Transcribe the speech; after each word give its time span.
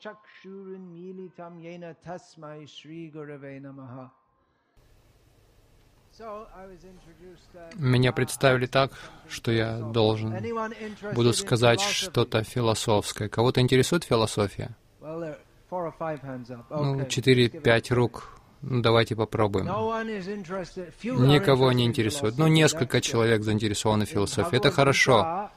Chakshurun 0.00 0.92
Militam 0.92 1.60
Yena 1.60 1.94
Tasmai 2.04 2.66
Shri 2.66 3.12
Gurave 3.12 3.60
Namaha 3.60 4.10
меня 7.76 8.12
представили 8.12 8.66
так, 8.66 8.90
что 9.28 9.52
я 9.52 9.78
должен 9.78 10.34
буду 11.14 11.32
сказать 11.32 11.80
что-то 11.80 12.42
философское. 12.42 13.28
Кого-то 13.28 13.60
интересует 13.60 14.02
философия? 14.04 14.76
Ну, 15.00 17.06
четыре-пять 17.06 17.92
рук. 17.92 18.37
Ну, 18.62 18.82
давайте 18.82 19.14
попробуем. 19.14 19.66
Никого 19.66 21.72
не 21.72 21.84
интересует. 21.84 22.38
Ну, 22.38 22.48
несколько 22.48 23.00
человек 23.00 23.42
заинтересованы 23.42 24.04
в 24.04 24.08
философии. 24.08 24.56
Это 24.56 24.70
хорошо. 24.70 25.50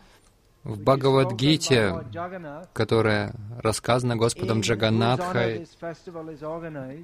В 0.63 0.79
Бхагавадгите, 0.79 2.05
которая 2.73 3.33
рассказана 3.57 4.15
Господом 4.15 4.61
Джаганатхой, 4.61 5.67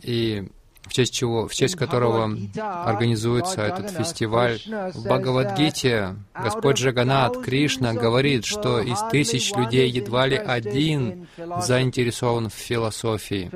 и 0.03 0.47
в 0.89 0.93
честь 0.93 1.13
чего, 1.13 1.47
в 1.47 1.53
честь 1.53 1.75
которого 1.75 2.31
организуется 2.55 3.61
этот 3.61 3.91
фестиваль. 3.91 4.59
В 4.93 5.03
Бхагавадгите 5.03 6.15
Господь 6.33 6.77
Джаганат, 6.77 7.37
Кришна, 7.43 7.93
говорит, 7.93 8.45
что 8.45 8.79
из 8.79 8.99
тысяч 9.11 9.53
людей 9.53 9.89
едва 9.89 10.27
ли 10.27 10.37
один 10.37 11.27
заинтересован 11.37 12.49
в 12.49 12.53
философии. 12.53 13.49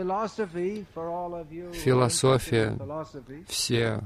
Философия, 1.74 2.78
все 3.48 4.02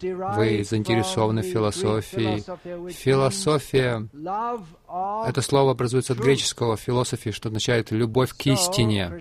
вы 0.00 0.64
заинтересованы 0.64 1.42
в 1.42 1.46
философии. 1.46 2.42
Философия— 2.90 4.08
это 5.26 5.42
слово 5.42 5.72
образуется 5.72 6.12
от 6.12 6.18
греческого 6.18 6.76
философии, 6.76 7.30
что 7.30 7.48
означает 7.48 7.90
«любовь 7.90 8.32
к 8.32 8.46
истине». 8.46 9.20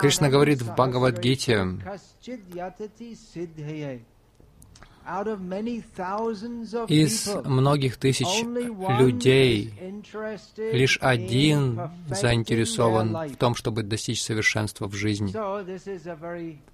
Кришна 0.00 0.28
говорит 0.28 0.62
в 0.62 0.72
Бхагавадгите, 0.74 1.78
из 6.88 7.28
многих 7.44 7.96
тысяч 7.98 8.26
людей 8.98 9.74
лишь 10.56 10.98
один 11.00 11.80
заинтересован 12.08 13.28
в 13.28 13.36
том, 13.36 13.54
чтобы 13.54 13.82
достичь 13.82 14.22
совершенства 14.22 14.86
в 14.86 14.94
жизни. 14.94 15.34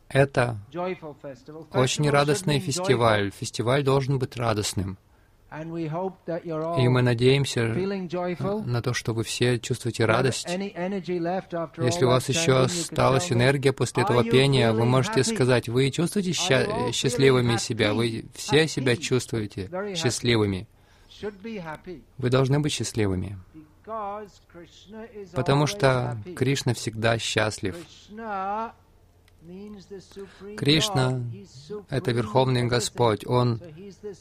Это 0.08 0.58
очень 1.72 2.08
радостный 2.08 2.60
фестиваль. 2.60 3.32
Фестиваль 3.32 3.82
должен 3.82 4.18
быть 4.18 4.36
радостным. 4.36 4.96
И 6.78 6.88
мы 6.88 7.02
надеемся 7.02 7.62
на 8.66 8.80
то, 8.82 8.94
что 8.94 9.12
вы 9.12 9.24
все 9.24 9.58
чувствуете 9.58 10.04
радость. 10.04 10.46
Если 11.84 12.04
у 12.04 12.08
вас 12.08 12.28
еще 12.28 12.52
осталась 12.66 13.32
энергия 13.32 13.72
после 13.72 14.02
этого 14.04 14.22
пения, 14.30 14.72
вы 14.72 14.84
можете 14.84 15.24
сказать, 15.34 15.68
вы 15.68 15.90
чувствуете 15.90 16.32
ща- 16.32 16.92
счастливыми 16.92 17.56
себя, 17.58 17.94
вы 17.94 18.24
все 18.34 18.68
себя 18.68 18.96
чувствуете 18.96 19.68
счастливыми. 19.96 20.66
Вы 22.18 22.30
должны 22.30 22.60
быть 22.60 22.72
счастливыми, 22.72 23.36
потому 25.34 25.66
что 25.66 26.16
Кришна 26.36 26.74
всегда 26.74 27.18
счастлив. 27.18 27.76
Кришна— 30.56 31.22
это 31.88 32.12
Верховный 32.12 32.64
Господь, 32.64 33.26
Он 33.26 33.60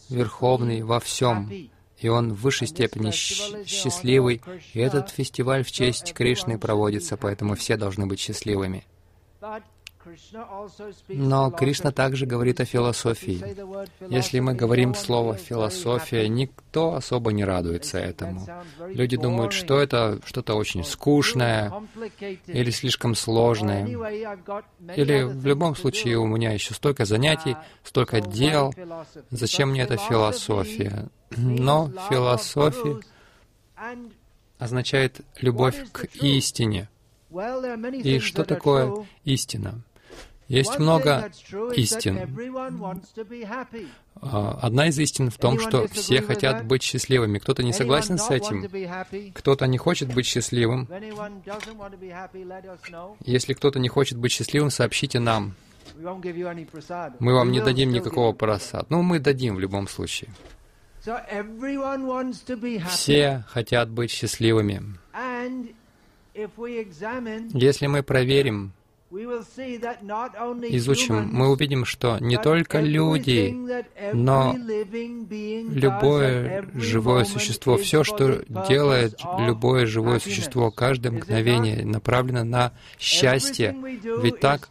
Верховный 0.10 0.82
во 0.84 1.00
всем, 1.00 1.52
и 1.98 2.08
Он 2.08 2.34
в 2.34 2.42
высшей 2.42 2.68
степени 2.68 3.12
счастливый, 3.12 4.42
и 4.74 4.80
этот 4.80 5.10
фестиваль 5.10 5.64
в 5.64 5.72
честь 5.72 6.14
Кришны 6.14 6.58
проводится, 6.58 7.18
поэтому 7.18 7.56
все 7.56 7.76
должны 7.78 8.06
быть 8.06 8.20
счастливыми. 8.20 8.86
Но 11.08 11.52
Кришна 11.52 11.92
также 11.92 12.26
говорит 12.26 12.60
о 12.60 12.66
философии. 12.66 13.44
Если 14.10 14.40
мы 14.40 14.54
говорим 14.54 14.94
слово 14.96 15.36
«философия», 15.36 16.28
никто 16.28 16.96
особо 16.96 17.32
не 17.32 17.44
радуется 17.44 17.98
этому. 17.98 18.48
Люди 18.88 19.18
думают, 19.18 19.54
что 19.54 19.80
это 19.80 20.20
что-то 20.26 20.56
очень 20.56 20.84
скучное 20.84 21.74
или 22.48 22.72
слишком 22.72 23.16
сложное. 23.16 23.86
Или 24.96 25.24
в 25.24 25.46
любом 25.46 25.76
случае 25.76 26.18
у 26.18 26.26
меня 26.26 26.52
еще 26.52 26.74
столько 26.74 27.06
занятий, 27.06 27.56
столько 27.84 28.22
дел. 28.22 28.74
Зачем 29.30 29.72
мне 29.72 29.82
эта 29.82 29.98
философия? 29.98 31.10
Но 31.38 31.92
философия 32.10 33.00
означает 34.58 35.22
любовь 35.40 35.76
к 35.92 36.06
истине. 36.16 36.90
И 38.04 38.20
что 38.20 38.44
такое 38.44 39.06
истина? 39.24 39.84
Есть 40.50 40.80
много 40.80 41.32
истин. 41.76 42.20
А, 44.22 44.60
одна 44.62 44.88
из 44.88 44.98
истин 44.98 45.30
в 45.30 45.38
том, 45.38 45.60
что 45.60 45.88
все 45.88 46.22
хотят 46.24 46.66
быть 46.66 46.82
счастливыми. 46.82 47.38
Кто-то 47.38 47.62
не 47.64 47.72
согласен 47.72 48.18
с 48.18 48.32
этим, 48.32 48.68
кто-то 49.34 49.68
не 49.68 49.78
хочет 49.78 50.14
быть 50.14 50.26
счастливым. 50.26 50.90
Если 53.24 53.54
кто-то 53.54 53.80
не 53.80 53.90
хочет 53.90 54.18
быть 54.18 54.32
счастливым, 54.32 54.72
сообщите 54.72 55.20
нам. 55.20 55.54
Мы 56.00 57.34
вам 57.34 57.52
не 57.52 57.62
дадим 57.62 57.92
никакого 57.92 58.34
просад. 58.34 58.90
Ну, 58.90 59.04
мы 59.04 59.20
дадим 59.20 59.56
в 59.56 59.60
любом 59.60 59.88
случае. 59.88 60.32
Все 62.90 63.44
хотят 63.48 63.90
быть 63.90 64.12
счастливыми. 64.12 64.82
Если 67.54 67.88
мы 67.88 68.04
проверим 68.04 68.74
изучим, 69.12 71.30
мы 71.32 71.50
увидим, 71.50 71.86
что 71.86 72.18
не 72.20 72.38
только 72.38 72.80
люди, 72.80 73.56
но 74.14 74.56
любое 75.70 76.70
живое 76.76 77.26
существо, 77.26 77.78
все, 77.78 78.04
что 78.04 78.44
делает 78.68 79.20
любое 79.40 79.86
живое 79.86 80.20
существо, 80.20 80.72
каждое 80.72 81.12
мгновение 81.12 81.86
направлено 81.86 82.44
на 82.44 82.74
счастье. 83.00 83.76
Ведь 84.22 84.40
так, 84.40 84.70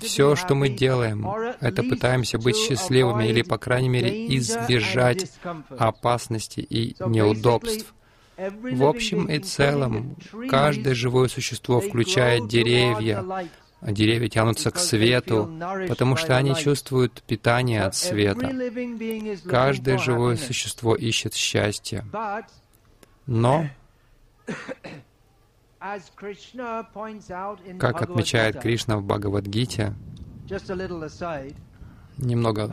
все, 0.00 0.34
что 0.34 0.54
мы 0.54 0.68
делаем, 0.68 1.26
это 1.60 1.82
пытаемся 1.82 2.38
быть 2.38 2.56
счастливыми 2.56 3.28
или, 3.28 3.42
по 3.42 3.58
крайней 3.58 3.90
мере, 3.90 4.36
избежать 4.36 5.30
опасности 5.78 6.60
и 6.60 6.96
неудобств. 7.06 7.94
В 8.36 8.84
общем 8.84 9.26
и 9.26 9.40
целом, 9.40 10.16
каждое 10.48 10.94
живое 10.94 11.28
существо, 11.28 11.80
включая 11.80 12.40
деревья, 12.40 13.24
деревья 13.82 14.28
тянутся 14.28 14.70
к 14.70 14.78
свету, 14.78 15.50
потому 15.88 16.16
что 16.16 16.36
они 16.36 16.54
чувствуют 16.54 17.22
питание 17.22 17.82
от 17.84 17.94
света. 17.94 18.52
Каждое 19.48 19.98
живое 19.98 20.36
существо 20.36 20.94
ищет 20.94 21.34
счастья. 21.34 22.04
Но, 23.26 23.66
как 27.78 28.02
отмечает 28.02 28.60
Кришна 28.60 28.96
в 28.96 29.04
Бхагавадгите, 29.04 29.94
немного, 32.18 32.70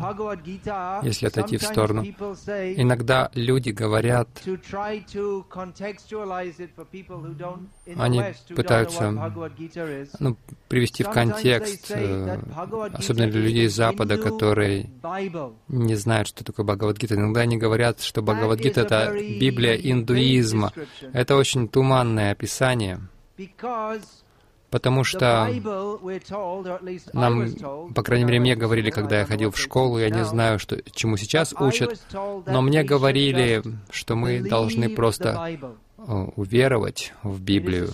если 1.04 1.28
отойти 1.28 1.58
в 1.58 1.64
сторону. 1.64 2.04
Иногда 2.04 3.32
люди 3.34 3.70
говорят, 3.70 4.28
они 7.98 8.24
пытаются 8.56 9.12
ну, 10.20 10.38
привести 10.68 11.04
в 11.04 11.12
контекст, 11.12 11.92
э, 11.92 12.40
особенно 12.94 13.28
для 13.32 13.42
людей 13.42 13.68
Запада, 13.68 14.18
которые 14.18 14.90
не 15.68 15.96
знают, 15.96 16.28
что 16.28 16.44
такое 16.44 16.66
Бхагавадгита. 16.66 17.16
Иногда 17.16 17.42
они 17.42 17.58
говорят, 17.58 18.02
что 18.02 18.22
Бхагавадгита— 18.22 18.82
это 18.82 19.14
Библия 19.14 19.76
индуизма. 19.76 20.72
Это 21.14 21.36
очень 21.36 21.68
туманное 21.68 22.32
описание, 22.32 23.00
Потому 24.76 25.06
что 25.06 25.50
нам, 27.14 27.94
по 27.96 28.04
крайней 28.04 28.26
мере, 28.26 28.42
мне 28.42 28.56
говорили, 28.58 28.90
когда 28.90 29.20
я 29.20 29.26
ходил 29.26 29.52
в 29.52 29.58
школу, 29.58 29.98
я 30.00 30.10
не 30.10 30.26
знаю, 30.26 30.60
что, 30.60 30.78
чему 30.92 31.16
сейчас 31.16 31.54
учат, 31.58 31.98
но 32.12 32.62
мне 32.62 32.84
говорили, 32.84 33.64
что 33.90 34.18
мы 34.18 34.42
должны 34.42 34.90
просто 34.90 35.58
уверовать 36.36 37.14
в 37.24 37.42
Библию. 37.42 37.88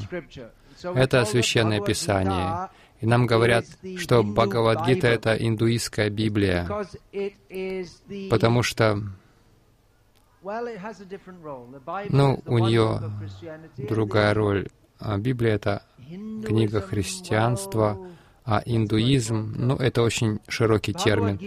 Это 0.82 1.24
священное 1.26 1.82
писание. 1.82 2.70
И 3.00 3.06
нам 3.06 3.28
говорят, 3.28 3.66
что 4.00 4.24
Бхагавадгита— 4.24 5.08
это 5.18 5.36
индуистская 5.36 6.10
Библия, 6.10 6.68
потому 8.32 8.64
что 8.64 9.04
ну, 12.10 12.42
у 12.48 12.58
нее 12.58 13.02
другая 13.78 14.34
роль. 14.34 14.68
А 15.02 15.18
Библия— 15.18 15.54
это 15.56 15.82
книга 16.46 16.82
христианства, 16.82 17.98
а 18.46 18.62
индуизм, 18.66 19.54
ну, 19.58 19.76
это 19.76 20.04
очень 20.04 20.40
широкий 20.48 20.94
термин. 20.94 21.40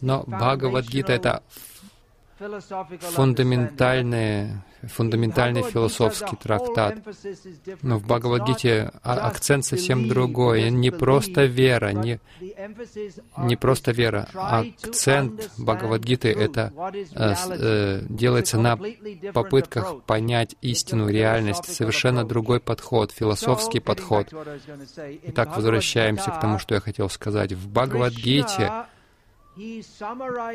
Но 0.00 0.24
Бхагавадгита— 0.26 1.12
это 1.14 1.42
фундаментальный, 2.38 4.50
фундаментальный 4.82 5.62
философский 5.62 6.36
трактат. 6.36 6.98
Но 7.82 7.98
в 7.98 8.04
Бхагавадгите 8.04 8.92
а, 9.02 9.26
акцент 9.26 9.64
совсем 9.64 10.08
другой. 10.08 10.70
Не 10.70 10.90
просто 10.90 11.44
вера, 11.44 11.92
не, 11.92 12.20
не 13.38 13.56
просто 13.56 13.92
вера. 13.92 14.28
Акцент 14.34 15.50
Бхагавадгиты— 15.58 16.28
это 16.30 16.72
э, 17.14 17.34
э, 17.48 18.02
делается 18.08 18.58
на 18.58 18.78
попытках 19.32 20.02
понять 20.04 20.56
истину, 20.60 21.08
реальность. 21.08 21.72
Совершенно 21.72 22.24
другой 22.24 22.60
подход, 22.60 23.12
философский 23.12 23.80
подход. 23.80 24.32
Итак, 25.22 25.56
возвращаемся 25.56 26.30
к 26.30 26.40
тому, 26.40 26.58
что 26.58 26.74
я 26.74 26.80
хотел 26.80 27.08
сказать. 27.08 27.52
В 27.52 27.70
Бхагавадгите 27.70 28.86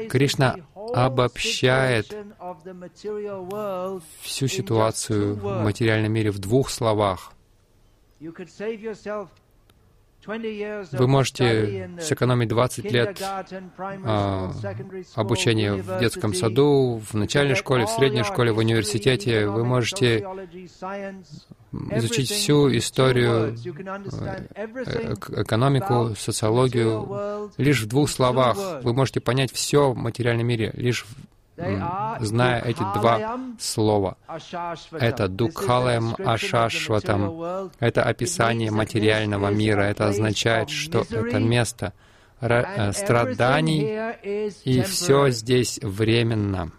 Кришна 0.09 0.57
обобщает 0.75 2.15
всю 4.21 4.47
ситуацию 4.47 5.35
в 5.35 5.63
материальном 5.63 6.11
мире 6.13 6.31
в 6.31 6.39
двух 6.39 6.69
словах. 6.69 7.33
Вы 10.25 11.07
можете 11.07 11.89
сэкономить 11.99 12.49
20 12.49 12.91
лет 12.91 13.21
а, 13.21 14.51
обучения 15.15 15.73
в 15.73 15.99
детском 15.99 16.33
саду, 16.33 17.01
в 17.09 17.13
начальной 17.15 17.55
школе, 17.55 17.85
в 17.85 17.89
средней 17.89 18.23
школе, 18.23 18.51
в 18.51 18.59
университете. 18.59 19.47
Вы 19.47 19.65
можете 19.65 20.25
изучить 21.71 22.29
всю 22.29 22.75
историю, 22.75 23.55
э, 23.55 25.13
экономику, 25.41 26.13
социологию. 26.17 27.49
Лишь 27.57 27.81
в 27.81 27.87
двух 27.87 28.09
словах 28.09 28.83
вы 28.83 28.93
можете 28.93 29.21
понять 29.21 29.51
все 29.51 29.91
в 29.91 29.97
материальном 29.97 30.47
мире, 30.47 30.71
лишь 30.73 31.05
зная 32.19 32.61
эти 32.61 32.83
два 32.93 33.39
слова. 33.59 34.17
Это 34.91 35.27
Дукхалаем 35.27 36.15
Ашашватам. 36.17 37.69
Это 37.79 38.03
описание 38.03 38.71
материального 38.71 39.49
мира. 39.49 39.81
Это 39.81 40.07
означает, 40.07 40.69
что 40.69 41.05
это 41.09 41.39
место 41.39 41.93
э, 42.39 42.91
страданий, 42.93 44.13
и 44.63 44.81
все 44.81 45.29
здесь 45.29 45.79
временно. 45.81 46.71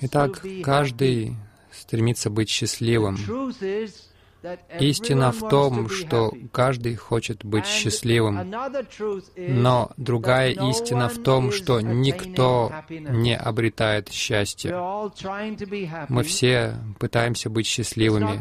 Итак, 0.00 0.42
каждый 0.64 1.36
стремится 1.72 2.30
быть 2.30 2.48
счастливым. 2.48 3.16
Истина 4.78 5.32
в 5.32 5.48
том, 5.48 5.88
что 5.88 6.32
каждый 6.52 6.96
хочет 6.96 7.44
быть 7.44 7.66
счастливым, 7.66 8.50
но 9.36 9.90
другая 9.96 10.50
истина 10.50 11.08
в 11.08 11.22
том, 11.22 11.52
что 11.52 11.80
никто 11.80 12.72
не 12.88 13.36
обретает 13.36 14.10
счастье. 14.10 14.74
Мы 16.08 16.22
все 16.22 16.74
пытаемся 16.98 17.50
быть 17.50 17.66
счастливыми. 17.66 18.40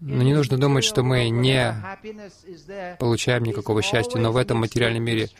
Но 0.00 0.22
не 0.22 0.34
нужно 0.34 0.58
думать, 0.58 0.84
что 0.84 1.02
мы 1.02 1.28
не 1.30 1.74
получаем 2.98 3.44
никакого 3.44 3.82
счастья, 3.82 4.18
но 4.18 4.30
в 4.30 4.36
этом 4.36 4.58
материальном 4.58 5.02
мире 5.02 5.30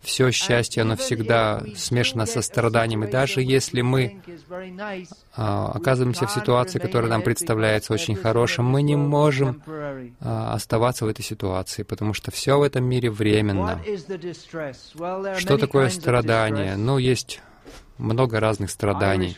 все 0.00 0.30
счастье, 0.30 0.82
оно 0.82 0.96
всегда 0.96 1.62
смешано 1.74 2.26
со 2.26 2.40
страданием. 2.40 3.02
И 3.04 3.10
даже 3.10 3.42
если 3.42 3.80
мы 3.80 4.22
а, 5.34 5.72
оказываемся 5.72 6.26
в 6.26 6.30
ситуации, 6.30 6.78
которая 6.78 7.10
нам 7.10 7.22
представляется 7.22 7.92
очень 7.92 8.14
хорошим, 8.14 8.64
мы 8.64 8.82
не 8.82 8.94
можем 8.94 9.60
а, 10.20 10.54
оставаться 10.54 11.04
в 11.04 11.08
этой 11.08 11.22
ситуации, 11.22 11.82
потому 11.82 12.14
что 12.14 12.30
все 12.30 12.58
в 12.58 12.62
этом 12.62 12.84
мире 12.84 13.10
временно. 13.10 13.82
Что 15.36 15.58
такое 15.58 15.88
страдание? 15.88 16.76
Ну, 16.76 16.98
есть 16.98 17.42
много 17.98 18.38
разных 18.38 18.70
страданий. 18.70 19.34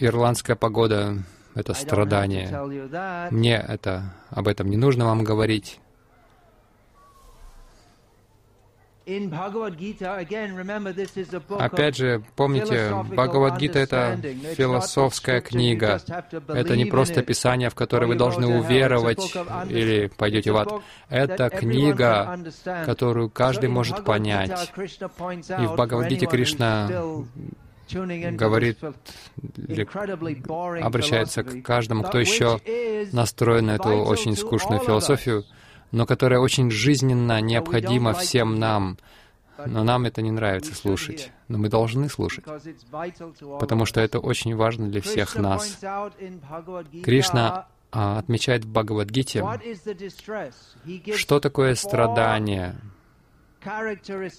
Ирландская 0.00 0.56
погода— 0.56 1.18
это 1.54 1.74
страдание. 1.74 3.30
Мне 3.30 3.56
это, 3.56 4.14
об 4.30 4.48
этом 4.48 4.68
не 4.68 4.76
нужно 4.76 5.04
вам 5.04 5.24
говорить. 5.24 5.80
Опять 11.58 11.96
же, 11.96 12.22
помните, 12.36 12.94
Бхагавадгита— 13.10 13.78
это 13.80 14.18
философская 14.56 15.42
книга. 15.42 16.00
Это 16.48 16.74
не 16.76 16.86
просто 16.86 17.22
писание, 17.22 17.68
в 17.68 17.74
которое 17.74 18.06
вы 18.06 18.14
должны 18.14 18.46
уверовать 18.46 19.34
или 19.68 20.10
пойдете 20.16 20.52
в 20.52 20.56
ад. 20.56 20.72
Это 21.10 21.50
книга, 21.50 22.38
которую 22.86 23.28
каждый 23.28 23.68
может 23.68 24.04
понять. 24.04 24.72
И 24.78 25.66
в 25.66 25.74
Бхагавадгите 25.74 26.26
Кришна 26.26 26.88
говорит, 27.92 28.78
обращается 30.82 31.42
к 31.42 31.62
каждому, 31.62 32.02
кто 32.02 32.18
еще 32.18 32.60
настроен 33.12 33.66
на 33.66 33.76
эту 33.76 33.90
очень 33.90 34.36
скучную 34.36 34.80
философию, 34.80 35.44
но 35.92 36.06
которая 36.06 36.40
очень 36.40 36.70
жизненно 36.70 37.40
необходима 37.40 38.14
всем 38.14 38.58
нам. 38.58 38.98
Но 39.66 39.84
нам 39.84 40.04
это 40.04 40.20
не 40.20 40.32
нравится 40.32 40.74
слушать. 40.74 41.30
Но 41.46 41.58
мы 41.58 41.68
должны 41.68 42.08
слушать, 42.08 42.44
потому 43.60 43.86
что 43.86 44.00
это 44.00 44.18
очень 44.18 44.56
важно 44.56 44.88
для 44.88 45.00
всех 45.00 45.36
нас. 45.36 45.78
Кришна 47.04 47.68
а, 47.92 48.18
отмечает 48.18 48.64
в 48.64 48.72
Бхагавадгите, 48.72 49.44
что 51.14 51.38
такое 51.38 51.76
страдание. 51.76 52.74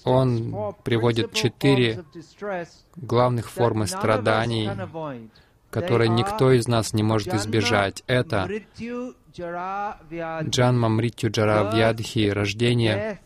Он 0.04 0.74
приводит 0.82 1.32
четыре 1.32 2.04
главных 2.96 3.50
формы 3.50 3.86
страданий, 3.86 4.70
которые 5.70 6.08
никто 6.08 6.52
из 6.52 6.68
нас 6.68 6.92
не 6.92 7.02
может 7.02 7.34
избежать. 7.34 8.02
Это 8.06 8.48
Джанма 10.42 10.88
Мритю 10.88 11.30
Джара 11.30 11.70
Вьядхи, 11.74 12.28
рождение, 12.30 13.20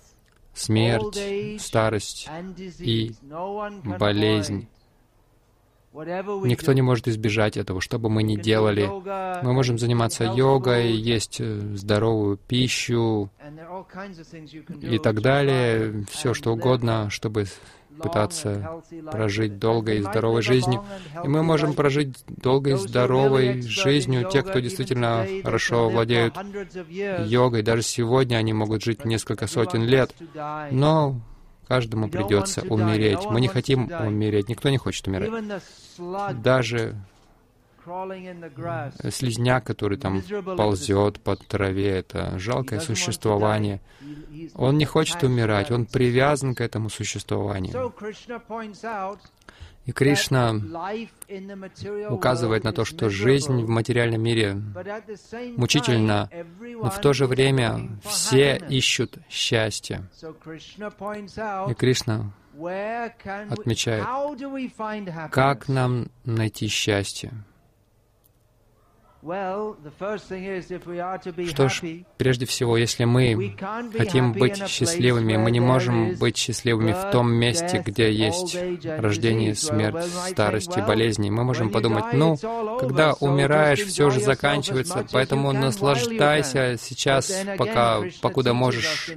смерть, 0.54 1.60
старость 1.60 2.28
и 2.78 3.12
болезнь. 3.84 4.68
Никто 5.92 6.72
не 6.72 6.82
может 6.82 7.08
избежать 7.08 7.56
этого, 7.56 7.80
что 7.80 7.98
бы 7.98 8.08
мы 8.08 8.22
ни 8.22 8.36
делали. 8.36 8.88
Мы 9.42 9.52
можем 9.52 9.78
заниматься 9.78 10.24
йогой, 10.24 10.92
есть 10.92 11.40
э, 11.40 11.60
здоровую 11.74 12.36
пищу 12.36 13.30
и 14.80 14.98
так 14.98 15.20
далее, 15.20 16.04
все 16.10 16.32
что 16.32 16.52
угодно, 16.52 17.10
чтобы 17.10 17.46
пытаться 18.00 18.82
прожить 19.10 19.58
долгой 19.58 19.98
и 19.98 20.02
здоровой 20.02 20.42
жизнью. 20.42 20.84
И 21.22 21.28
мы 21.28 21.42
можем 21.42 21.74
прожить 21.74 22.16
долгой 22.28 22.74
и 22.74 22.76
здоровой 22.76 23.62
жизнью. 23.62 24.28
Те, 24.32 24.42
кто 24.42 24.58
действительно 24.60 25.26
хорошо 25.42 25.88
владеют 25.88 26.34
йогой, 27.26 27.62
даже 27.62 27.82
сегодня 27.82 28.36
они 28.36 28.52
могут 28.52 28.82
жить 28.82 29.04
несколько 29.04 29.46
сотен 29.46 29.82
лет. 29.84 30.14
Но 30.70 31.20
каждому 31.70 32.08
придется 32.08 32.62
умереть. 32.62 33.24
Мы 33.30 33.40
не 33.40 33.46
хотим 33.46 33.88
умереть, 33.88 34.48
никто 34.48 34.70
не 34.70 34.76
хочет 34.76 35.06
умирать. 35.06 35.30
Даже 36.42 36.96
слизняк, 39.10 39.64
который 39.64 39.96
там 39.96 40.20
ползет 40.56 41.20
по 41.20 41.36
траве, 41.36 41.90
это 41.90 42.38
жалкое 42.38 42.80
существование. 42.80 43.80
Он 44.54 44.78
не 44.78 44.84
хочет 44.84 45.22
умирать, 45.22 45.70
он 45.70 45.86
привязан 45.86 46.56
к 46.56 46.60
этому 46.60 46.90
существованию. 46.90 47.92
И 49.86 49.92
Кришна 49.92 50.54
указывает 52.10 52.64
на 52.64 52.72
то, 52.72 52.84
что 52.84 53.08
жизнь 53.08 53.62
в 53.62 53.68
материальном 53.68 54.22
мире 54.22 54.54
мучительна, 55.56 56.28
но 56.60 56.90
в 56.90 57.00
то 57.00 57.12
же 57.12 57.26
время 57.26 57.98
все 58.04 58.60
ищут 58.68 59.18
счастье. 59.28 60.02
И 61.68 61.74
Кришна 61.74 62.32
отмечает, 63.48 64.06
как 65.30 65.68
нам 65.68 66.10
найти 66.24 66.68
счастье. 66.68 67.32
Что 71.48 71.68
ж, 71.68 71.82
прежде 72.16 72.46
всего, 72.46 72.78
если 72.78 73.04
мы 73.04 73.54
хотим 73.96 74.32
быть 74.32 74.66
счастливыми, 74.66 75.36
мы 75.36 75.50
не 75.50 75.60
можем 75.60 76.14
быть 76.16 76.38
счастливыми 76.38 76.92
в 76.92 77.10
том 77.12 77.30
месте, 77.30 77.82
где 77.84 78.10
есть 78.10 78.56
рождение, 78.82 79.54
смерть, 79.54 80.04
старость 80.30 80.74
и 80.76 80.80
болезни. 80.80 81.28
Мы 81.28 81.44
можем 81.44 81.68
подумать, 81.68 82.14
ну, 82.14 82.38
когда 82.78 83.12
умираешь, 83.12 83.84
все 83.84 84.08
же 84.08 84.20
заканчивается, 84.20 85.06
поэтому 85.12 85.52
наслаждайся 85.52 86.76
сейчас, 86.80 87.30
пока, 87.58 88.00
покуда 88.22 88.54
можешь, 88.54 89.10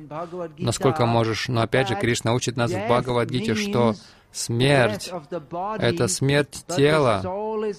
насколько 0.57 1.05
можешь. 1.05 1.47
Но 1.47 1.61
опять 1.61 1.87
же, 1.87 1.95
Кришна 1.95 2.33
учит 2.33 2.57
нас 2.57 2.71
в 2.71 2.87
Бхагавадгите, 2.87 3.55
что 3.55 3.95
смерть— 4.33 5.11
это 5.79 6.09
смерть 6.09 6.65
тела, 6.67 7.21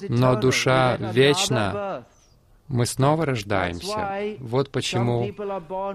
но 0.09 0.37
душа 0.37 0.97
вечна. 0.97 2.07
Мы 2.69 2.87
снова 2.87 3.27
рождаемся. 3.27 4.37
Вот 4.41 4.71
почему 4.71 5.25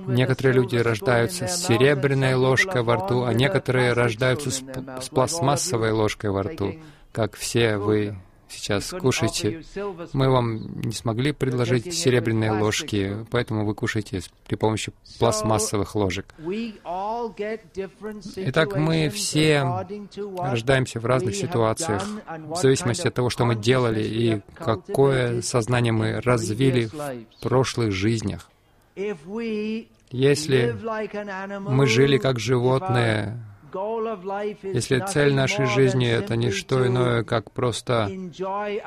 некоторые 0.07 0.53
люди 0.53 0.77
рождаются 0.77 1.47
с 1.47 1.65
серебряной 1.65 2.35
ложкой 2.35 2.83
во 2.83 2.97
рту, 2.97 3.23
а 3.23 3.33
некоторые 3.33 3.93
рождаются 3.93 4.51
с, 4.51 4.61
пластмассовой 5.09 5.91
ложкой 5.91 6.31
во 6.31 6.43
рту, 6.43 6.75
как 7.11 7.35
все 7.35 7.77
вы 7.77 8.17
сейчас 8.50 8.89
кушаете. 9.00 9.63
Мы 10.13 10.29
вам 10.29 10.82
не 10.82 10.91
смогли 10.91 11.32
предложить 11.32 11.94
серебряные 11.94 12.51
ложки, 12.51 13.25
поэтому 13.32 13.65
вы 13.65 13.75
кушаете 13.75 14.22
при 14.48 14.56
помощи 14.56 14.91
пластмассовых 15.20 15.96
ложек. 15.96 16.34
Итак, 18.36 18.75
мы 18.75 19.10
все 19.10 19.86
рождаемся 20.38 21.00
в 21.00 21.06
разных 21.06 21.36
ситуациях, 21.36 22.06
в 22.38 22.56
зависимости 22.56 23.08
от 23.08 23.13
того, 23.13 23.29
что 23.29 23.46
мы 23.46 23.56
делали 23.56 24.03
и 24.03 24.41
какое 24.56 25.41
сознание 25.41 25.94
мы 25.94 26.22
развили 26.22 26.86
в 26.86 27.41
прошлых 27.41 27.91
жизнях. 27.91 28.50
Если 30.12 30.75
мы 31.60 31.86
жили 31.86 32.18
как 32.18 32.39
животные, 32.39 33.38
если 34.63 35.03
цель 35.07 35.33
нашей 35.33 35.65
жизни— 35.65 36.07
это 36.09 36.35
не 36.35 36.51
что 36.51 36.85
иное, 36.85 37.23
как 37.23 37.51
просто 37.51 38.09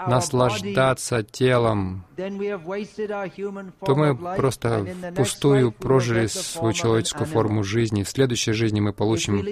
наслаждаться 0.06 1.22
телом, 1.22 2.04
то 2.16 3.94
мы 3.94 4.16
просто 4.36 4.86
впустую 5.12 5.72
прожили 5.72 6.26
свою 6.26 6.72
человеческую 6.72 7.26
форму 7.26 7.62
жизни. 7.62 8.02
В 8.02 8.08
следующей 8.08 8.52
жизни 8.52 8.80
мы 8.80 8.92
получим 8.92 9.44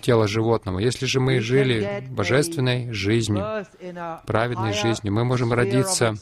тело 0.00 0.28
животного. 0.28 0.78
Если 0.78 1.06
же 1.06 1.20
мы 1.20 1.40
жили 1.40 2.06
божественной 2.10 2.92
жизнью, 2.92 3.64
праведной 4.26 4.72
жизнью, 4.72 5.12
мы 5.12 5.24
можем 5.24 5.52
родиться 5.52 6.14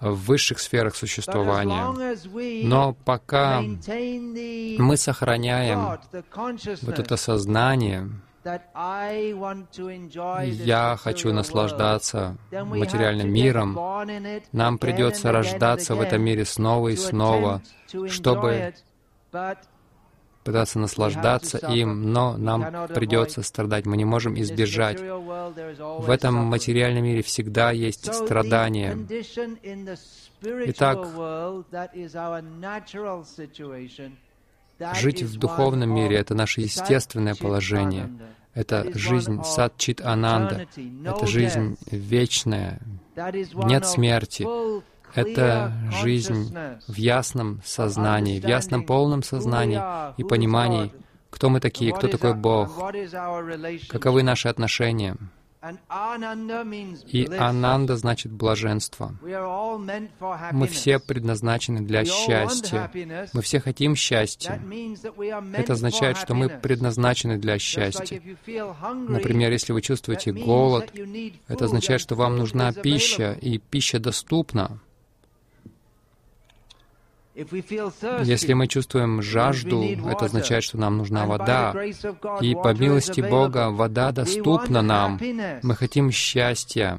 в 0.00 0.14
высших 0.26 0.58
сферах 0.58 0.96
существования. 0.96 2.66
Но 2.66 2.94
пока 3.04 3.60
мы 3.60 4.96
сохраняем 4.96 5.98
вот 6.82 6.98
это 6.98 7.16
сознание, 7.16 8.10
я 10.52 10.98
хочу 11.00 11.32
наслаждаться 11.32 12.36
материальным 12.50 13.32
миром, 13.32 13.78
нам 14.52 14.78
придется 14.78 15.32
рождаться 15.32 15.94
в 15.94 16.00
этом 16.00 16.22
мире 16.22 16.44
снова 16.44 16.88
и 16.88 16.96
снова, 16.96 17.62
чтобы 18.08 18.74
пытаться 20.44 20.78
наслаждаться 20.78 21.58
им, 21.58 22.12
но 22.12 22.36
нам 22.36 22.88
придется 22.88 23.42
страдать. 23.42 23.86
Мы 23.86 23.96
не 23.96 24.04
можем 24.04 24.38
избежать. 24.40 25.00
В 25.00 26.10
этом 26.10 26.34
материальном 26.34 27.04
мире 27.04 27.22
всегда 27.22 27.70
есть 27.72 28.12
страдания. 28.12 28.96
Итак, 30.66 31.08
жить 34.94 35.22
в 35.22 35.38
духовном 35.38 35.90
мире— 35.90 36.16
это 36.18 36.34
наше 36.34 36.60
естественное 36.60 37.34
положение. 37.34 38.10
Это 38.52 38.86
жизнь 38.96 39.42
Сат-Чит 39.42 40.00
Ананда. 40.00 40.66
Это 41.04 41.26
жизнь 41.26 41.76
вечная. 41.90 42.80
Нет 43.16 43.86
смерти. 43.86 44.46
Это 45.14 45.72
жизнь 46.02 46.54
в 46.86 46.94
ясном 46.94 47.60
сознании, 47.64 48.40
в 48.40 48.46
ясном 48.46 48.84
полном 48.84 49.22
сознании 49.22 49.80
и 50.16 50.24
понимании, 50.24 50.92
кто 51.30 51.48
мы 51.50 51.60
такие, 51.60 51.92
кто 51.92 52.08
такой 52.08 52.34
Бог, 52.34 52.78
каковы 53.88 54.22
наши 54.22 54.48
отношения. 54.48 55.16
И 57.06 57.26
Ананда 57.38 57.96
значит 57.96 58.30
блаженство. 58.30 59.14
Мы 60.52 60.66
все 60.66 60.98
предназначены 60.98 61.80
для 61.80 62.04
счастья. 62.04 62.90
Мы 63.32 63.40
все 63.40 63.60
хотим 63.60 63.96
счастья. 63.96 64.60
Это 65.54 65.72
означает, 65.72 66.18
что 66.18 66.34
мы 66.34 66.50
предназначены 66.50 67.38
для 67.38 67.58
счастья. 67.58 68.20
Например, 69.08 69.50
если 69.50 69.72
вы 69.72 69.80
чувствуете 69.80 70.32
голод, 70.32 70.92
это 71.48 71.64
означает, 71.64 72.02
что 72.02 72.14
вам 72.14 72.36
нужна 72.36 72.72
пища, 72.72 73.32
и 73.40 73.56
пища 73.58 73.98
доступна. 73.98 74.80
Если 77.34 78.52
мы 78.52 78.68
чувствуем 78.68 79.20
жажду, 79.20 79.82
это 79.82 80.26
означает, 80.26 80.62
что 80.62 80.78
нам 80.78 80.98
нужна 80.98 81.26
вода. 81.26 81.74
И 82.40 82.54
по 82.54 82.72
милости 82.72 83.20
Бога 83.20 83.70
вода 83.70 84.12
доступна 84.12 84.82
нам. 84.82 85.20
Мы 85.62 85.74
хотим 85.74 86.12
счастья. 86.12 86.98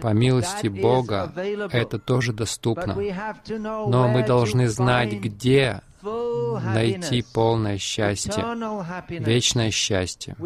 По 0.00 0.12
милости 0.12 0.66
Бога 0.66 1.32
это 1.72 1.98
тоже 1.98 2.32
доступно. 2.32 2.96
Но 3.58 4.08
мы 4.08 4.26
должны 4.26 4.68
знать, 4.68 5.12
где 5.12 5.82
найти 6.02 7.24
полное 7.32 7.78
счастье, 7.78 8.44
вечное 9.08 9.70
счастье, 9.70 10.36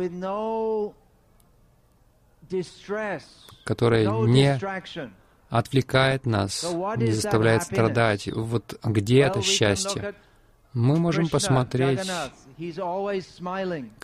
которое 3.64 4.06
не 4.26 4.58
отвлекает 5.50 6.24
нас, 6.24 6.64
не 6.96 7.12
заставляет 7.12 7.64
страдать. 7.64 8.28
Вот 8.32 8.78
где 8.82 9.20
это 9.20 9.42
счастье? 9.42 10.14
Мы 10.72 10.96
можем 10.98 11.28
посмотреть. 11.28 12.08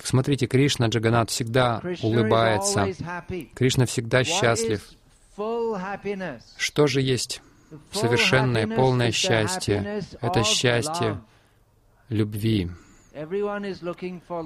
Смотрите, 0.03 0.47
Кришна 0.47 0.89
Джаганат 0.89 1.31
всегда 1.31 1.81
улыбается. 2.03 2.89
Кришна 3.55 3.87
всегда 3.87 4.25
счастлив. 4.25 4.83
Что 6.57 6.87
же 6.87 7.01
есть 7.01 7.41
совершенное, 7.93 8.67
полное 8.67 9.13
счастье? 9.13 10.03
Это 10.21 10.43
счастье 10.43 11.21
любви. 12.09 12.71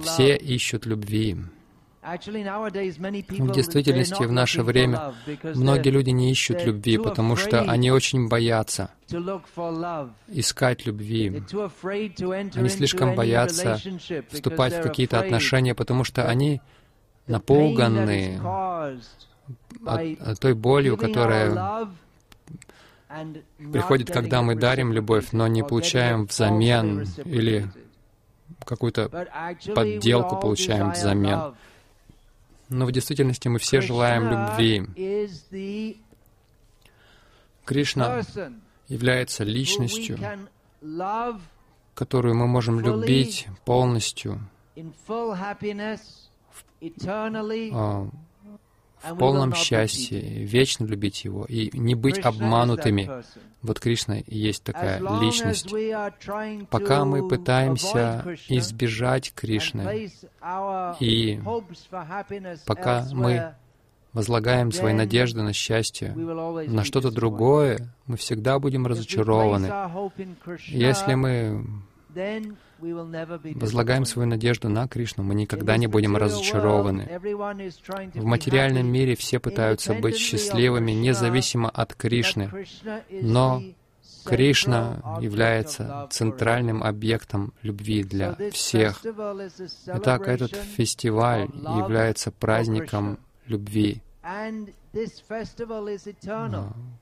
Все 0.03 0.35
ищут 0.37 0.85
любви. 0.85 1.37
В 2.01 3.51
действительности, 3.51 4.23
в 4.23 4.31
наше 4.31 4.63
время 4.63 5.13
многие 5.43 5.89
люди 5.89 6.09
не 6.09 6.31
ищут 6.31 6.65
любви, 6.65 6.97
потому 6.97 7.35
что 7.35 7.61
они 7.61 7.91
очень 7.91 8.27
боятся 8.27 8.89
искать 10.27 10.87
любви. 10.87 11.43
Они 12.55 12.69
слишком 12.69 13.13
боятся 13.13 13.79
вступать 14.29 14.73
в 14.73 14.81
какие-то 14.81 15.19
отношения, 15.19 15.75
потому 15.75 16.03
что 16.03 16.27
они 16.27 16.59
напуганы 17.27 18.41
от 19.85 20.39
той 20.39 20.55
болью, 20.55 20.97
которая 20.97 21.87
приходит, 23.71 24.09
когда 24.09 24.41
мы 24.41 24.55
дарим 24.55 24.91
любовь, 24.91 25.33
но 25.33 25.45
не 25.45 25.63
получаем 25.63 26.25
взамен 26.25 27.05
или 27.25 27.69
какую-то 28.65 29.09
подделку 29.75 30.39
получаем 30.39 30.91
взамен 30.91 31.53
но 32.71 32.85
в 32.85 32.91
действительности 32.91 33.47
мы 33.49 33.59
все 33.59 33.81
желаем 33.81 34.29
любви. 34.29 34.87
Кришна 37.65 38.21
является 38.87 39.43
личностью, 39.43 40.17
которую 41.93 42.35
мы 42.35 42.47
можем 42.47 42.79
любить 42.79 43.47
полностью, 43.65 44.39
в 44.75 46.63
полном 49.17 49.53
счастье, 49.53 50.19
вечно 50.19 50.85
любить 50.85 51.23
Его 51.25 51.45
и 51.45 51.69
не 51.77 51.95
быть 51.95 52.19
обманутыми. 52.19 53.09
Вот 53.61 53.79
Кришна 53.79 54.19
и 54.19 54.37
есть 54.37 54.63
такая 54.63 54.99
личность. 55.21 55.71
Пока 56.69 57.05
мы 57.05 57.27
пытаемся 57.27 58.25
избежать 58.49 59.33
Кришны, 59.33 60.09
и 60.99 61.39
пока 62.65 63.05
мы 63.11 63.53
возлагаем 64.13 64.71
свои 64.71 64.93
надежды 64.93 65.41
на 65.41 65.53
счастье, 65.53 66.13
на 66.13 66.83
что-то 66.83 67.11
другое, 67.11 67.93
мы 68.07 68.17
всегда 68.17 68.59
будем 68.59 68.87
разочарованы. 68.87 69.71
Если 70.67 71.13
мы 71.15 71.65
возлагаем 72.81 74.05
свою 74.05 74.27
надежду 74.27 74.69
на 74.69 74.87
Кришну, 74.87 75.23
мы 75.23 75.35
никогда 75.35 75.77
не 75.77 75.87
будем 75.87 76.17
разочарованы. 76.17 77.19
В 78.13 78.25
материальном 78.25 78.87
мире 78.87 79.15
все 79.15 79.39
пытаются 79.39 79.93
быть 79.93 80.17
счастливыми, 80.17 80.91
независимо 80.91 81.69
от 81.69 81.93
Кришны, 81.95 82.51
но 83.09 83.63
Кришна 84.25 85.17
является 85.21 86.07
центральным 86.11 86.83
объектом 86.83 87.53
любви 87.61 88.03
для 88.03 88.35
всех. 88.51 89.03
Итак, 89.87 90.27
этот 90.27 90.55
фестиваль 90.55 91.47
является 91.53 92.31
праздником 92.31 93.19
любви 93.47 94.01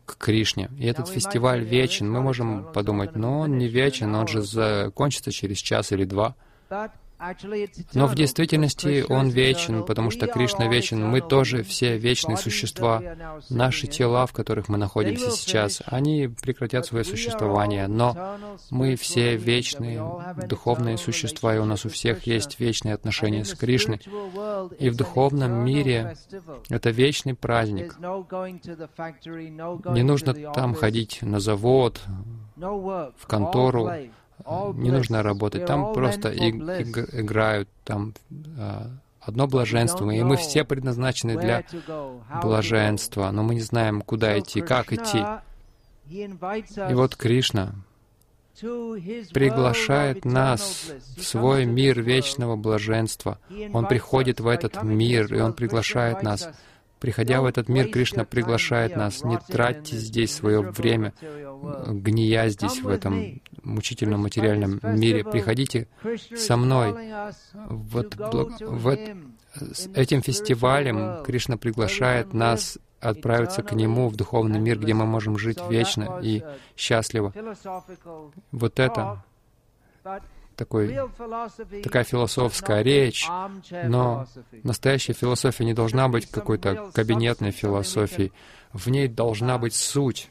к 0.05 0.17
Кришне. 0.17 0.69
И 0.77 0.85
этот 0.85 1.07
фестиваль 1.07 1.63
вечен. 1.63 2.11
Мы 2.11 2.21
можем 2.21 2.71
подумать, 2.71 3.15
но 3.15 3.39
он 3.39 3.57
не 3.57 3.67
вечен, 3.67 4.13
он 4.15 4.27
же 4.27 4.41
закончится 4.41 5.31
через 5.31 5.57
час 5.57 5.91
или 5.91 6.05
два. 6.05 6.35
Но 7.93 8.07
в 8.07 8.15
действительности 8.15 9.05
Он 9.09 9.29
вечен, 9.29 9.83
потому 9.83 10.09
что 10.09 10.27
Кришна 10.27 10.67
вечен. 10.67 11.05
Мы 11.05 11.21
тоже 11.21 11.63
все 11.63 11.97
вечные 11.97 12.37
существа. 12.37 13.01
Наши 13.49 13.87
тела, 13.87 14.25
в 14.25 14.33
которых 14.33 14.69
мы 14.69 14.77
находимся 14.77 15.31
сейчас, 15.31 15.81
они 15.85 16.27
прекратят 16.27 16.85
свое 16.85 17.03
существование, 17.03 17.87
но 17.87 18.37
мы 18.69 18.95
все 18.95 19.35
вечные 19.35 20.01
духовные 20.47 20.97
существа, 20.97 21.55
и 21.55 21.59
у 21.59 21.65
нас 21.65 21.85
у 21.85 21.89
всех 21.89 22.25
есть 22.27 22.59
вечные 22.59 22.93
отношения 22.93 23.43
с 23.43 23.53
Кришной. 23.53 23.99
И 24.79 24.89
в 24.89 24.95
духовном 24.95 25.65
мире 25.65 26.15
это 26.69 26.89
вечный 26.89 27.35
праздник. 27.35 27.97
Не 27.99 30.03
нужно 30.03 30.33
там 30.53 30.73
ходить 30.73 31.19
на 31.21 31.39
завод, 31.39 32.01
в 32.55 33.27
контору, 33.27 33.91
не 34.75 34.91
нужно 34.91 35.23
работать. 35.23 35.65
Там 35.65 35.93
просто 35.93 36.33
играют, 36.33 37.69
там 37.83 38.13
а, 38.57 38.89
одно 39.19 39.47
блаженство, 39.47 40.09
и 40.09 40.23
мы 40.23 40.37
все 40.37 40.63
предназначены 40.63 41.37
для 41.37 41.63
блаженства, 42.41 43.31
но 43.31 43.43
мы 43.43 43.55
не 43.55 43.61
знаем, 43.61 44.01
куда 44.01 44.39
идти, 44.39 44.61
как 44.61 44.93
идти. 44.93 45.23
И 46.09 46.93
вот 46.93 47.15
Кришна 47.15 47.75
приглашает 49.33 50.25
нас 50.25 50.91
в 51.17 51.23
свой 51.23 51.65
мир 51.65 52.01
вечного 52.01 52.55
блаженства. 52.55 53.39
Он 53.73 53.87
приходит 53.87 54.39
в 54.39 54.47
этот 54.47 54.83
мир, 54.83 55.33
и 55.33 55.39
Он 55.39 55.53
приглашает 55.53 56.23
нас 56.23 56.49
Приходя 56.99 57.41
в 57.41 57.45
этот 57.45 57.69
мир, 57.69 57.89
Кришна 57.89 58.25
приглашает 58.25 58.95
нас, 58.95 59.23
не 59.23 59.37
тратьте 59.37 59.95
здесь 59.95 60.35
свое 60.35 60.61
время, 60.61 61.13
гния 61.87 62.49
здесь, 62.49 62.81
в 62.81 62.89
этом 62.89 63.41
мучительном 63.63 64.21
материальном 64.21 64.79
мире. 64.83 65.23
Приходите 65.23 65.87
со 66.35 66.57
мной. 66.57 66.93
Вот, 67.69 68.15
вот 68.17 68.99
этим 69.93 70.21
фестивалем 70.21 71.23
Кришна 71.23 71.57
приглашает 71.57 72.33
нас 72.33 72.77
отправиться 72.99 73.63
к 73.63 73.71
Нему 73.71 74.09
в 74.09 74.15
духовный 74.15 74.59
мир, 74.59 74.77
где 74.77 74.93
мы 74.93 75.05
можем 75.05 75.37
жить 75.37 75.59
вечно 75.69 76.19
и 76.21 76.43
счастливо. 76.75 77.33
Вот 78.51 78.79
это 78.79 79.23
такой, 80.59 80.93
такая 81.81 82.03
философская 82.03 82.81
речь, 82.81 83.27
но 83.71 84.27
настоящая 84.63 85.13
философия 85.13 85.63
не 85.63 85.73
должна 85.73 86.09
быть 86.09 86.29
какой-то 86.29 86.91
кабинетной 86.93 87.51
философией. 87.51 88.33
В 88.73 88.89
ней 88.89 89.07
должна 89.07 89.57
быть 89.57 89.73
суть. 89.73 90.29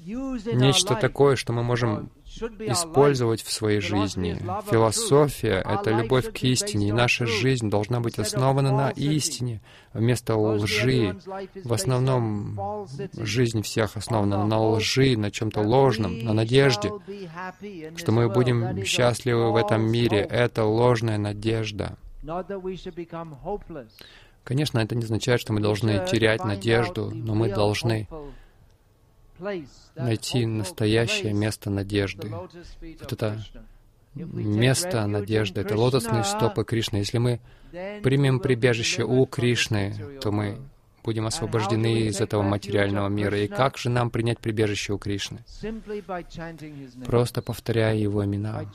Нечто 0.00 0.96
такое, 0.96 1.36
что 1.36 1.52
мы 1.52 1.62
можем 1.62 2.10
использовать 2.42 3.42
в 3.42 3.52
своей 3.52 3.80
жизни. 3.80 4.40
Философия— 4.70 5.64
это 5.68 5.90
любовь 5.90 6.32
к 6.32 6.42
истине, 6.44 6.88
и 6.88 6.92
наша 6.92 7.26
жизнь 7.26 7.70
должна 7.70 8.00
быть 8.00 8.18
основана 8.18 8.72
на 8.72 8.90
истине 8.90 9.60
вместо 9.92 10.36
лжи. 10.36 11.16
В 11.64 11.72
основном 11.72 12.86
жизнь 13.14 13.62
всех 13.62 13.96
основана 13.96 14.46
на 14.46 14.60
лжи, 14.60 15.16
на 15.16 15.30
чем-то 15.30 15.60
ложном, 15.60 16.18
на 16.24 16.32
надежде, 16.32 16.92
что 17.96 18.12
мы 18.12 18.28
будем 18.28 18.84
счастливы 18.84 19.52
в 19.52 19.56
этом 19.56 19.82
мире. 19.90 20.18
Это 20.18 20.64
ложная 20.64 21.18
надежда. 21.18 21.96
Конечно, 24.44 24.78
это 24.78 24.94
не 24.94 25.04
означает, 25.04 25.40
что 25.40 25.52
мы 25.52 25.60
должны 25.60 26.06
терять 26.10 26.44
надежду, 26.44 27.10
но 27.14 27.34
мы 27.34 27.50
должны 27.52 28.08
найти 29.94 30.46
настоящее 30.46 31.32
место 31.32 31.70
надежды. 31.70 32.28
Вот 32.30 33.12
это 33.12 33.38
место 34.14 35.06
надежды— 35.06 35.60
это 35.62 35.76
лотосные 35.76 36.24
стопы 36.24 36.64
Кришны. 36.64 36.98
Если 36.98 37.18
мы 37.18 37.40
примем 38.02 38.40
прибежище 38.40 39.04
у 39.04 39.26
Кришны, 39.26 40.18
то 40.20 40.32
мы 40.32 40.58
будем 41.08 41.26
освобождены 41.26 42.00
из 42.00 42.20
этого 42.20 42.42
материального 42.42 43.08
мира. 43.08 43.38
И 43.38 43.48
как 43.48 43.78
же 43.78 43.88
нам 43.88 44.10
принять 44.10 44.40
прибежище 44.40 44.92
у 44.92 44.98
Кришны? 44.98 45.38
Просто 47.06 47.40
повторяя 47.40 47.94
Его 47.94 48.26
имена. 48.26 48.66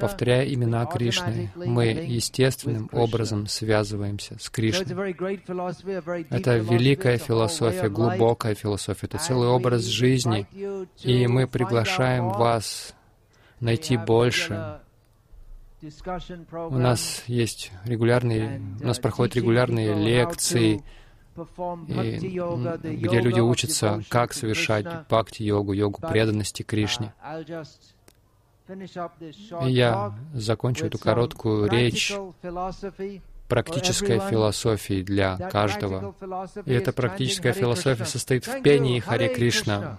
Повторяя 0.00 0.44
имена 0.52 0.84
Кришны, 0.86 1.52
мы 1.54 1.84
естественным 1.86 2.88
образом 2.90 3.46
связываемся 3.46 4.36
с 4.40 4.50
Кришной. 4.50 5.12
Это 6.28 6.56
великая 6.56 7.18
философия, 7.18 7.88
глубокая 7.88 8.56
философия, 8.56 9.06
это 9.06 9.18
целый 9.18 9.46
образ 9.46 9.84
жизни. 9.84 10.48
И 11.04 11.28
мы 11.28 11.46
приглашаем 11.46 12.30
вас 12.30 12.96
найти 13.60 13.96
больше, 13.96 14.80
у 16.52 16.78
нас 16.78 17.24
есть 17.26 17.72
регулярные, 17.84 18.60
у 18.80 18.86
нас 18.86 18.98
проходят 18.98 19.36
регулярные 19.36 19.94
лекции, 19.94 20.82
и, 21.88 22.96
где 22.96 23.20
люди 23.20 23.40
учатся, 23.40 24.02
как 24.08 24.32
совершать 24.32 24.86
бхакти-йогу, 25.08 25.72
йогу 25.72 26.00
преданности 26.00 26.62
Кришне. 26.62 27.14
И 28.68 29.70
я 29.70 30.14
закончу 30.34 30.86
эту 30.86 30.98
короткую 30.98 31.68
речь 31.68 32.12
практической 33.48 34.20
философии 34.20 35.02
для 35.02 35.36
каждого. 35.50 36.14
И 36.66 36.72
эта 36.72 36.92
практическая 36.92 37.52
философия 37.52 38.04
состоит 38.04 38.46
в 38.46 38.62
пении 38.62 39.00
Харе 39.00 39.34
Кришна, 39.34 39.98